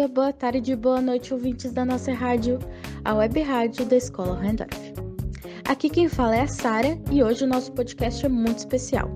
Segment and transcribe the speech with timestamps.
[0.00, 2.58] dia, boa tarde, boa noite, ouvintes da nossa rádio,
[3.04, 4.72] a web rádio da Escola Randolph.
[5.68, 9.12] Aqui quem fala é a Sara e hoje o nosso podcast é muito especial.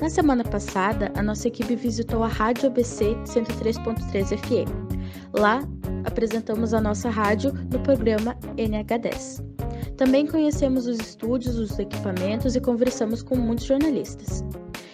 [0.00, 5.38] Na semana passada, a nossa equipe visitou a Rádio ABC 103.3 FM.
[5.38, 5.62] Lá,
[6.04, 9.40] apresentamos a nossa rádio no programa NH10.
[9.96, 14.42] Também conhecemos os estúdios, os equipamentos e conversamos com muitos jornalistas.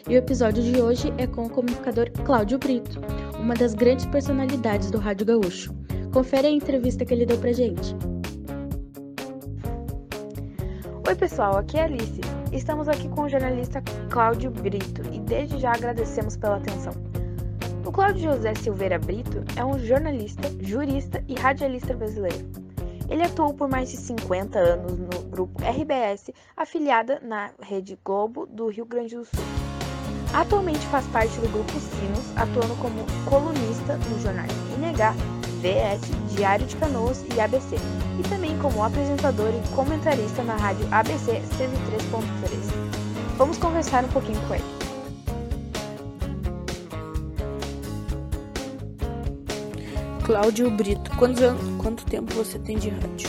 [0.07, 3.01] E o episódio de hoje é com o comunicador Cláudio Brito,
[3.41, 5.75] uma das grandes personalidades do Rádio Gaúcho.
[6.12, 7.97] Confere a entrevista que ele deu pra gente.
[11.09, 12.21] Oi, pessoal, aqui é Alice.
[12.53, 16.93] Estamos aqui com o jornalista Cláudio Brito e desde já agradecemos pela atenção.
[17.85, 22.47] O Cláudio José Silveira Brito é um jornalista, jurista e radialista brasileiro.
[23.09, 28.69] Ele atuou por mais de 50 anos no grupo RBS, afiliada na Rede Globo do
[28.69, 29.70] Rio Grande do Sul.
[30.33, 35.17] Atualmente faz parte do grupo Sinos, atuando como colunista nos jornais INH,
[35.61, 36.01] VS,
[36.35, 37.77] Diário de Canoas e ABC,
[38.19, 41.43] e também como apresentador e comentarista na rádio ABC 103.3.
[43.37, 44.65] Vamos conversar um pouquinho com ele.
[50.24, 53.29] Cláudio Brito, quantos anos, quanto tempo você tem de rádio?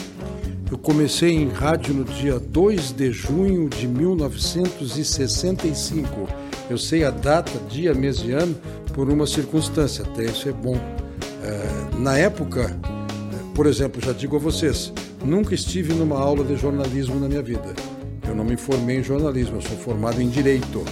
[0.70, 6.28] Eu comecei em rádio no dia 2 de junho de 1965.
[6.70, 8.56] Eu sei a data, dia, mês e ano
[8.94, 10.76] por uma circunstância, até isso é bom.
[11.42, 12.76] É, na época,
[13.54, 14.92] por exemplo, já digo a vocês,
[15.24, 17.74] nunca estive numa aula de jornalismo na minha vida.
[18.26, 20.84] Eu não me formei em jornalismo, eu sou formado em direito.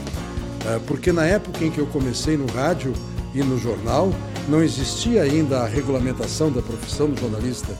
[0.66, 2.92] É, porque na época em que eu comecei no rádio
[3.34, 4.12] e no jornal,
[4.48, 7.72] não existia ainda a regulamentação da profissão do jornalista.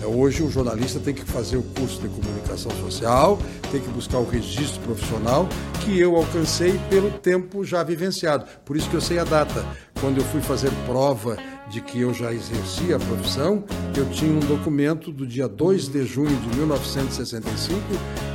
[0.00, 3.38] É, hoje o jornalista tem que fazer o curso de comunicação social,
[3.70, 5.48] tem que buscar o registro profissional
[5.84, 8.46] que eu alcancei pelo tempo já vivenciado.
[8.64, 9.64] Por isso que eu sei a data.
[10.00, 11.36] Quando eu fui fazer prova
[11.68, 13.64] de que eu já exercia a profissão,
[13.96, 17.80] eu tinha um documento do dia 2 de junho de 1965,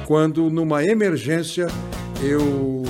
[0.05, 1.67] quando numa emergência
[2.21, 2.83] eu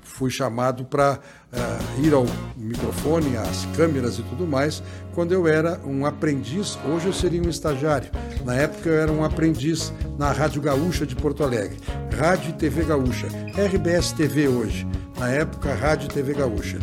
[0.00, 1.20] fui chamado para
[1.52, 2.24] uh, ir ao
[2.66, 4.82] microfone, às câmeras e tudo mais,
[5.14, 8.10] quando eu era um aprendiz, hoje eu seria um estagiário.
[8.44, 11.78] Na época eu era um aprendiz na Rádio Gaúcha de Porto Alegre,
[12.18, 14.86] Rádio e TV Gaúcha, RBS TV hoje,
[15.18, 16.78] na época Rádio e TV Gaúcha.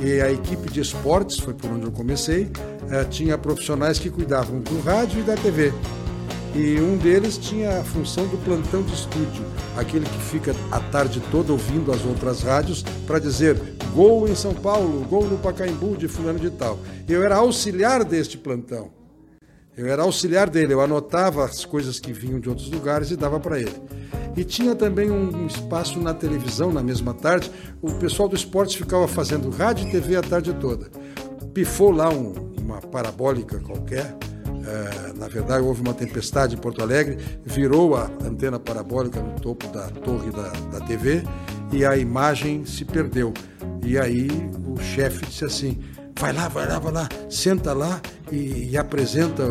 [0.00, 4.60] E a equipe de esportes, foi por onde eu comecei, uh, tinha profissionais que cuidavam
[4.60, 5.72] do rádio e da TV
[6.56, 9.44] e um deles tinha a função do plantão de estúdio,
[9.76, 14.52] aquele que fica a tarde toda ouvindo as outras rádios para dizer gol em São
[14.52, 16.78] Paulo, gol no Pacaembu de fulano de tal.
[17.08, 18.90] Eu era auxiliar deste plantão.
[19.74, 23.40] Eu era auxiliar dele, eu anotava as coisas que vinham de outros lugares e dava
[23.40, 23.74] para ele.
[24.36, 27.50] E tinha também um espaço na televisão na mesma tarde.
[27.80, 30.90] O pessoal do esporte ficava fazendo rádio e TV a tarde toda.
[31.54, 34.14] Pifou lá um, uma parabólica qualquer
[34.66, 39.68] é, na verdade, houve uma tempestade em Porto Alegre, virou a antena parabólica no topo
[39.68, 41.22] da torre da, da TV
[41.72, 43.32] e a imagem se perdeu.
[43.86, 44.28] E aí
[44.66, 45.78] o chefe disse assim:
[46.18, 48.00] vai lá, vai lá, vai lá, senta lá
[48.32, 49.44] e, e apresenta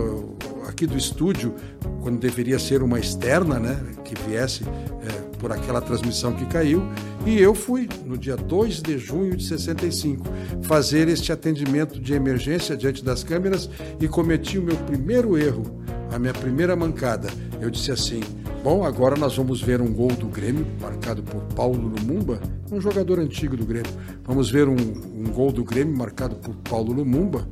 [0.67, 1.55] aqui do estúdio,
[2.01, 6.83] quando deveria ser uma externa, né, que viesse é, por aquela transmissão que caiu,
[7.25, 10.25] e eu fui, no dia 2 de junho de 65,
[10.63, 13.69] fazer este atendimento de emergência diante das câmeras
[13.99, 15.63] e cometi o meu primeiro erro,
[16.11, 17.29] a minha primeira mancada.
[17.61, 18.21] Eu disse assim:
[18.65, 23.19] Bom, agora nós vamos ver um gol do Grêmio, marcado por Paulo Lumumba, um jogador
[23.19, 23.91] antigo do Grêmio.
[24.23, 27.47] Vamos ver um, um gol do Grêmio marcado por Paulo Lumumba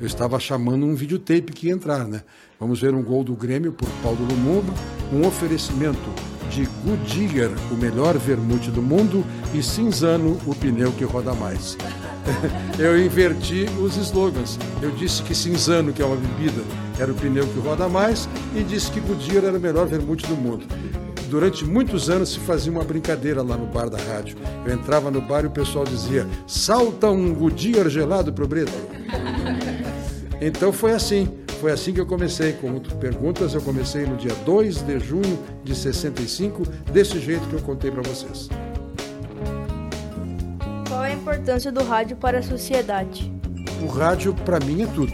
[0.00, 2.22] eu estava chamando um videotape que ia entrar, né?
[2.60, 4.74] Vamos ver um gol do Grêmio por Paulo Lumumba,
[5.12, 6.10] um oferecimento
[6.50, 11.78] de Goodyear, o melhor vermute do mundo, e Cinzano, o pneu que roda mais.
[12.78, 14.58] Eu inverti os slogans.
[14.82, 16.62] Eu disse que Cinzano, que é uma bebida,
[16.98, 20.36] era o pneu que roda mais, e disse que Goodyear era o melhor vermute do
[20.36, 20.66] mundo
[21.28, 24.36] durante muitos anos se fazia uma brincadeira lá no bar da rádio.
[24.64, 28.72] Eu entrava no bar e o pessoal dizia: salta um Goodyear gelado pro Brito.
[30.38, 31.28] Então foi assim,
[31.62, 32.52] foi assim que eu comecei.
[32.52, 36.62] Como perguntas, eu comecei no dia 2 de junho de 65,
[36.92, 38.50] desse jeito que eu contei para vocês.
[41.36, 43.30] É importância do rádio para a sociedade?
[43.82, 45.12] O rádio para mim é tudo.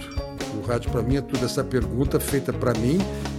[0.57, 1.45] O rádio para mim é tudo.
[1.45, 2.99] Essa pergunta feita para mim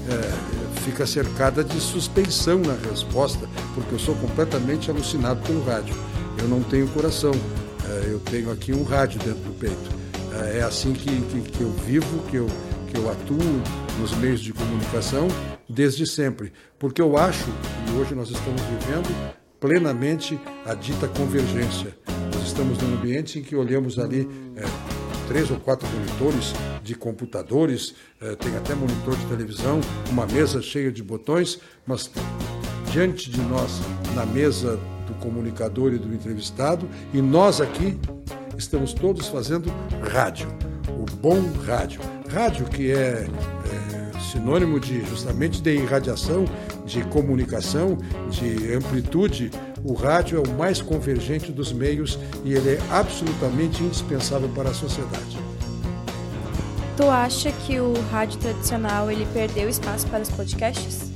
[0.09, 5.95] é, fica cercada de suspeição na resposta, porque eu sou completamente alucinado pelo rádio.
[6.37, 7.31] Eu não tenho coração,
[7.89, 10.03] é, eu tenho aqui um rádio dentro do peito.
[10.53, 12.47] É assim que, que, que eu vivo, que eu,
[12.89, 13.61] que eu atuo
[13.97, 15.29] nos meios de comunicação
[15.69, 16.51] desde sempre.
[16.77, 17.49] Porque eu acho,
[17.87, 21.95] e hoje nós estamos vivendo plenamente a dita convergência.
[22.53, 24.61] Estamos num ambiente em que olhamos ali é,
[25.27, 26.53] três ou quatro monitores
[26.83, 32.11] de computadores, eh, tem até monitor de televisão, uma mesa cheia de botões, mas
[32.91, 33.81] diante de nós,
[34.13, 37.97] na mesa do comunicador e do entrevistado, e nós aqui
[38.55, 39.73] estamos todos fazendo
[40.11, 40.47] rádio,
[40.89, 42.01] o bom rádio.
[42.29, 43.25] Rádio que é,
[43.62, 43.62] é
[44.33, 46.45] sinônimo de justamente de irradiação,
[46.85, 47.97] de comunicação,
[48.29, 49.51] de amplitude.
[49.83, 54.73] O rádio é o mais convergente dos meios e ele é absolutamente indispensável para a
[54.73, 55.37] sociedade.
[56.97, 61.11] Tu acha que o rádio tradicional ele perdeu espaço para os podcasts?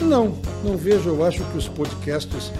[0.00, 0.34] Não,
[0.64, 1.10] não vejo.
[1.10, 2.52] Eu acho que os podcasts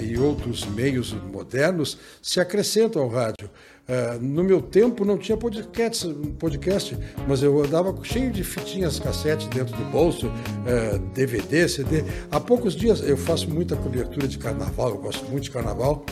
[0.00, 3.50] e outros meios modernos se acrescentam ao rádio.
[3.90, 6.06] Eh, no meu tempo não tinha podcast,
[6.38, 6.96] podcast,
[7.26, 10.30] mas eu andava cheio de fitinhas cassete dentro do bolso,
[10.64, 12.04] eh, DVD, CD.
[12.30, 16.06] Há poucos dias eu faço muita cobertura de carnaval, eu gosto muito de carnaval.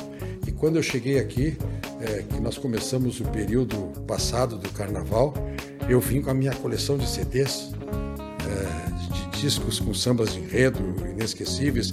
[0.45, 1.57] E quando eu cheguei aqui,
[2.01, 5.33] eh, que nós começamos o período passado do carnaval,
[5.89, 7.78] eu vim com a minha coleção de CDs, é,
[9.39, 10.79] discos com sambas de enredo
[11.11, 11.93] inesquecíveis,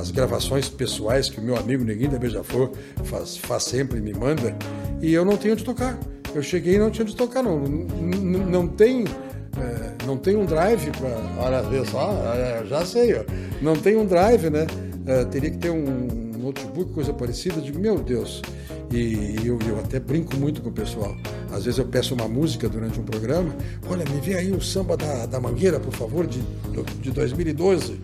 [0.00, 2.70] as gravações pessoais que o meu amigo Neguinho da Beija-Flor
[3.04, 4.56] faz, faz sempre e me manda,
[5.00, 5.98] e eu não tenho onde tocar.
[6.34, 7.60] Eu cheguei e não tinha onde tocar, não.
[7.60, 9.04] Não, tem.
[9.04, 11.10] É, não tem um drive para.
[11.38, 13.24] Olha, só, é, já sei, ó.
[13.60, 14.66] não tem um drive, né?
[15.06, 17.60] É, teria que ter um notebook, coisa parecida.
[17.60, 18.40] Digo, meu Deus.
[18.90, 21.16] E eu, eu, até brinco muito com o pessoal.
[21.52, 23.54] Às vezes eu peço uma música durante um programa,
[23.86, 26.40] olha, me vê aí o samba da, da Mangueira, por favor, de,
[27.00, 28.00] de 2012.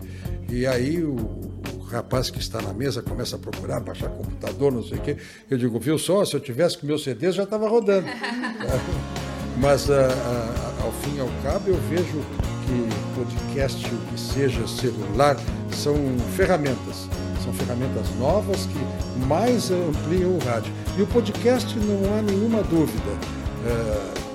[0.49, 4.83] E aí o, o rapaz que está na mesa começa a procurar, baixar computador, não
[4.83, 5.17] sei o quê.
[5.49, 8.07] Eu digo, viu só, se eu tivesse com meu CD, já estava rodando.
[9.57, 12.19] Mas a, a, ao fim e ao cabo eu vejo
[12.65, 15.35] que podcast, o que seja celular,
[15.71, 15.95] são
[16.35, 17.09] ferramentas
[17.49, 20.71] são ferramentas novas que mais ampliam o rádio.
[20.97, 23.38] E o podcast não há nenhuma dúvida.
[23.65, 24.29] É,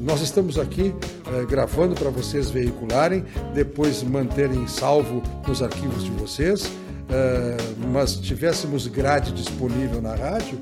[0.00, 0.94] nós estamos aqui
[1.32, 3.24] é, gravando para vocês veicularem,
[3.54, 6.70] depois manterem salvo nos arquivos de vocês.
[7.10, 7.56] É,
[7.90, 10.58] mas tivéssemos grade disponível na rádio,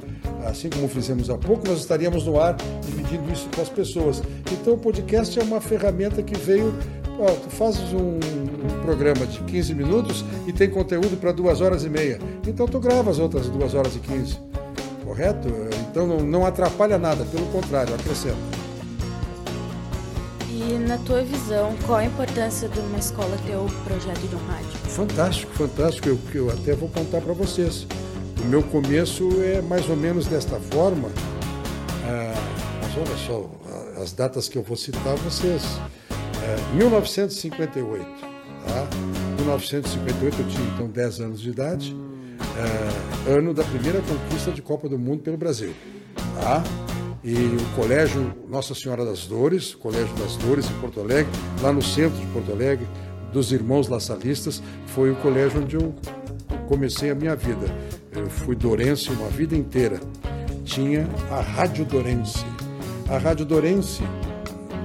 [0.46, 4.22] assim como fizemos há pouco, nós estaríamos no ar dividindo isso com as pessoas.
[4.52, 6.72] Então o podcast é uma ferramenta que veio
[7.42, 11.88] tu fazes um, um, programa de 15 minutos e tem conteúdo para duas horas e
[11.88, 12.18] meia.
[12.46, 14.38] Então tu grava as outras duas horas e 15.
[15.06, 15.48] Correto?
[15.88, 18.36] Então não, não atrapalha nada, pelo contrário, acrescenta.
[20.50, 24.46] E na tua visão, qual a importância de uma escola ter o projeto de um
[24.48, 24.70] rádio?
[24.88, 26.08] Fantástico, fantástico.
[26.08, 27.86] Eu, eu até vou contar para vocês.
[28.42, 31.08] O meu começo é mais ou menos desta forma.
[32.04, 32.34] Ah,
[32.82, 35.62] mas olha só, as datas que eu vou citar vocês.
[36.74, 38.04] 1958.
[38.04, 38.88] É, tá?
[39.36, 41.96] 1958 eu tinha então 10 anos de idade,
[43.26, 45.72] ano da primeira conquista de Copa do Mundo pelo Brasil.
[46.40, 46.62] Tá?
[47.24, 51.30] E o Colégio Nossa Senhora das Dores, Colégio das Dores em Porto Alegre,
[51.60, 52.86] lá no centro de Porto Alegre,
[53.32, 55.94] dos irmãos laçalistas, foi o colégio onde eu
[56.68, 57.66] comecei a minha vida.
[58.12, 60.00] Eu fui dorense uma vida inteira.
[60.64, 62.44] Tinha a Rádio Dorense.
[63.08, 64.02] A Rádio Dorense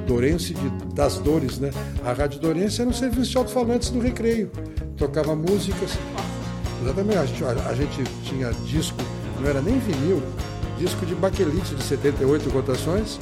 [0.06, 1.72] Dourense de, das Dores, né?
[2.04, 4.52] A Rádio Dourense era um serviço de alto-falantes do recreio.
[4.98, 5.92] Tocava músicas.
[6.82, 8.98] Exatamente, a gente, a gente tinha disco,
[9.40, 10.22] não era nem vinil,
[10.78, 13.20] disco de baquelite de 78 rotações.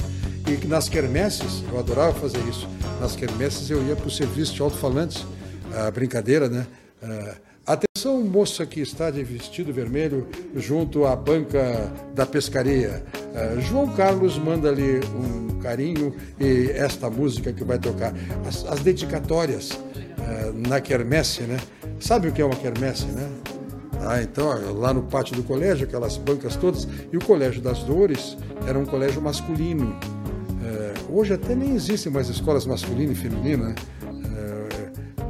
[0.48, 2.66] E nas quermesses, eu adorava fazer isso.
[3.00, 5.24] Nas quermesses eu ia para o serviço de alto-falantes,
[5.76, 6.66] a brincadeira, né?
[7.66, 13.04] Atenção, moça que está de vestido vermelho junto à banca da pescaria.
[13.14, 18.12] Uh, João Carlos manda-lhe um carinho e esta música que vai tocar.
[18.48, 21.58] As, as dedicatórias uh, na quermesse, né?
[22.00, 23.28] Sabe o que é uma quermesse, né?
[24.00, 28.36] Ah, então, lá no pátio do colégio, aquelas bancas todas, e o Colégio das Dores
[28.66, 29.98] era um colégio masculino.
[30.50, 33.74] Uh, hoje até nem existem mais escolas masculina e feminina, né?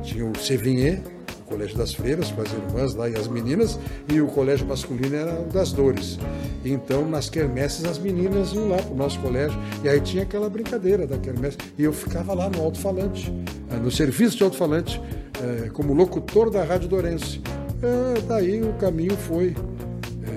[0.02, 1.02] tinha o Sevigné,
[1.50, 5.40] Colégio das Freiras, com as irmãs lá e as meninas, e o colégio masculino era
[5.40, 6.18] o das Dores.
[6.64, 10.48] Então, nas quermesses, as meninas iam lá para o nosso colégio, e aí tinha aquela
[10.48, 13.32] brincadeira da quermesse, e eu ficava lá no alto-falante,
[13.70, 15.00] eh, no serviço de alto-falante,
[15.42, 17.42] eh, como locutor da Rádio Dorense.
[17.82, 19.56] É, daí o caminho foi.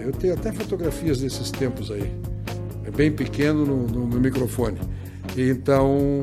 [0.03, 2.11] eu tenho até fotografias desses tempos aí,
[2.95, 4.79] bem pequeno no, no, no microfone.
[5.35, 6.21] Então,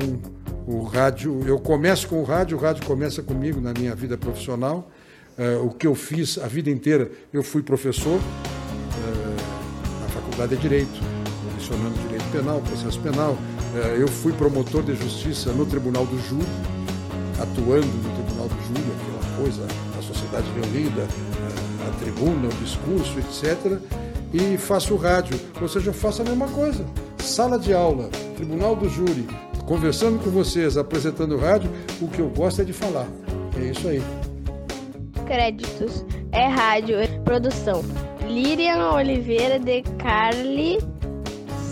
[0.67, 4.89] o rádio, eu começo com o rádio, o rádio começa comigo na minha vida profissional.
[5.37, 10.61] Uh, o que eu fiz a vida inteira, eu fui professor uh, na Faculdade de
[10.61, 10.99] Direito,
[11.57, 13.31] lecionando Direito Penal, Processo Penal.
[13.31, 16.45] Uh, eu fui promotor de justiça no Tribunal do Júri,
[17.41, 18.90] atuando no Tribunal do Júri,
[19.41, 19.65] coisa,
[19.97, 21.07] a sociedade reunida,
[21.87, 23.79] a tribuna, o discurso, etc.
[24.33, 26.85] E faço rádio, ou seja, eu faço a mesma coisa.
[27.17, 29.27] Sala de aula, Tribunal do Júri,
[29.65, 31.69] conversando com vocês, apresentando rádio,
[32.01, 33.07] o que eu gosto é de falar.
[33.59, 34.01] É isso aí.
[35.25, 36.05] Créditos.
[36.31, 36.97] É rádio.
[37.25, 37.83] Produção.
[38.27, 40.77] Lirian Oliveira de Carli,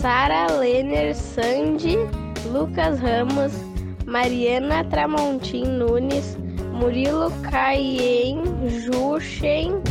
[0.00, 1.96] Sara Lenner Sandy,
[2.52, 3.52] Lucas Ramos,
[4.04, 6.36] Mariana Tramontim Nunes,
[6.80, 8.42] Murilo Caien
[8.80, 9.82] Juchen,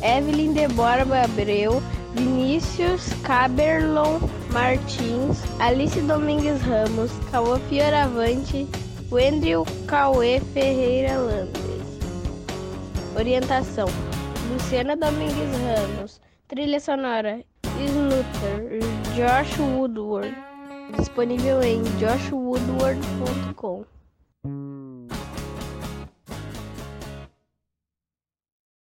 [0.00, 1.82] Evelyn de Borba Abreu,
[2.14, 4.20] Vinícius Caberlon
[4.52, 8.68] Martins, Alice Domingues Ramos, Cauã Fioravante,
[9.10, 11.98] Wendel Cauê Ferreira Landes.
[13.16, 13.88] Orientação:
[14.52, 16.20] Luciana Domingues Ramos.
[16.46, 17.44] Trilha sonora:
[17.76, 18.78] Snooter,
[19.16, 20.32] Josh Woodward.
[20.96, 23.84] Disponível em joshwoodward.com.